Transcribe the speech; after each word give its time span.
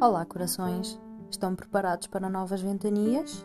Olá, 0.00 0.24
corações! 0.24 0.96
Estão 1.28 1.56
preparados 1.56 2.06
para 2.06 2.30
novas 2.30 2.62
ventanias? 2.62 3.44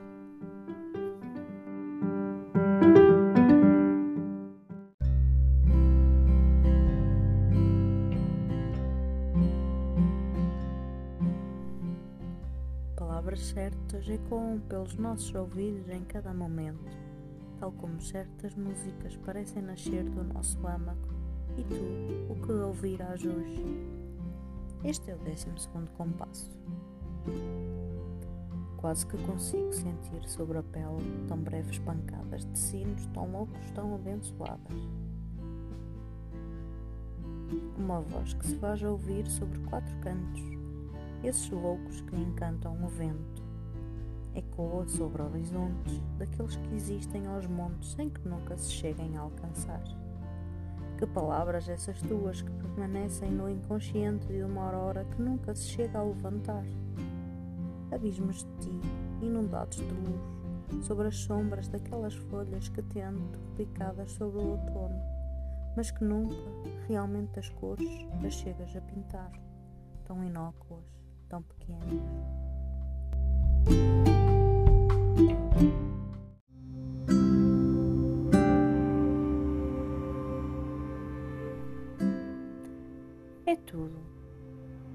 Palavras 12.96 13.40
certas 13.48 14.08
ecoam 14.08 14.60
pelos 14.70 14.94
nossos 14.94 15.34
ouvidos 15.34 15.90
em 15.90 16.04
cada 16.04 16.32
momento, 16.36 16.96
tal 17.60 17.72
como 17.72 18.00
certas 18.00 18.54
músicas 18.54 19.18
parecem 19.26 19.64
nascer 19.64 20.04
do 20.04 20.24
nosso 20.24 20.60
âmago. 20.68 21.10
E 21.58 21.64
tu, 21.64 22.32
o 22.32 22.46
que 22.46 22.52
ouvirás 22.52 23.26
hoje? 23.26 24.03
Este 24.84 25.12
é 25.12 25.16
o 25.16 25.18
décimo 25.20 25.58
segundo 25.58 25.90
compasso. 25.92 26.52
Quase 28.76 29.08
que 29.08 29.18
consigo 29.20 29.72
sentir 29.72 30.28
sobre 30.28 30.58
a 30.58 30.64
pele 30.64 31.26
tão 31.26 31.38
breves 31.38 31.80
pancadas 31.80 32.46
de 32.46 32.60
sinos 32.60 33.06
tão 33.14 33.32
loucos, 33.32 33.72
tão 33.72 33.96
abençoadas. 33.96 34.78
Uma 37.78 38.02
voz 38.02 38.34
que 38.34 38.46
se 38.46 38.56
faz 38.58 38.84
ouvir 38.84 39.26
sobre 39.28 39.58
quatro 39.60 39.96
cantos, 40.02 40.44
esses 41.24 41.50
loucos 41.50 42.02
que 42.02 42.18
encantam 42.18 42.78
o 42.84 42.88
vento. 42.90 43.42
Ecoa 44.36 44.86
sobre 44.90 45.22
horizontes 45.22 46.02
daqueles 46.18 46.58
que 46.58 46.76
existem 46.76 47.26
aos 47.28 47.48
montes 47.48 47.92
sem 47.92 48.10
que 48.10 48.28
nunca 48.28 48.58
se 48.58 48.70
cheguem 48.70 49.16
a 49.16 49.22
alcançar. 49.22 49.82
Que 51.04 51.08
palavras 51.08 51.68
essas 51.68 52.02
tuas 52.04 52.42
que 52.42 52.50
permanecem 52.50 53.30
no 53.30 53.50
inconsciente 53.50 54.26
de 54.26 54.42
uma 54.42 54.68
aurora 54.68 55.04
que 55.04 55.22
nunca 55.22 55.54
se 55.54 55.68
chega 55.68 56.00
a 56.00 56.04
levantar? 56.04 56.64
Abismos 57.92 58.46
de 58.46 58.52
ti, 58.62 58.80
inundados 59.22 59.76
de 59.76 59.84
luz, 59.84 60.86
sobre 60.86 61.10
as 61.10 61.18
sombras 61.18 61.68
daquelas 61.68 62.16
folhas 62.16 62.70
que 62.70 62.82
tento 62.84 63.38
picadas 63.58 64.14
sobre 64.14 64.40
o 64.40 64.52
outono, 64.52 64.96
mas 65.76 65.92
que 65.92 66.06
nunca, 66.06 66.38
realmente 66.88 67.38
as 67.38 67.50
cores, 67.50 68.08
as 68.26 68.36
chegas 68.36 68.74
a 68.74 68.80
pintar, 68.80 69.34
tão 70.06 70.24
inócuas, 70.24 70.86
tão 71.28 71.42
pequenas. 71.42 72.00
É 83.54 83.56
tudo 83.56 83.96